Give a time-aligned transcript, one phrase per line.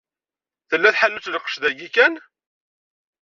[0.69, 2.13] Tella tḥanut n lqec d ayi kan?